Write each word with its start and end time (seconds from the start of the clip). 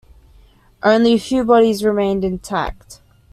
Only 0.81 1.13
a 1.13 1.19
few 1.19 1.43
bodies 1.43 1.83
remained 1.83 2.25
intact. 2.25 3.01